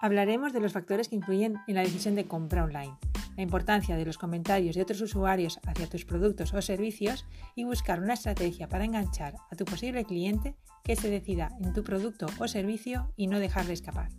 [0.00, 2.96] Hablaremos de los factores que influyen en la decisión de compra online,
[3.36, 8.00] la importancia de los comentarios de otros usuarios hacia tus productos o servicios y buscar
[8.00, 10.54] una estrategia para enganchar a tu posible cliente
[10.84, 14.10] que se decida en tu producto o servicio y no dejarle escapar.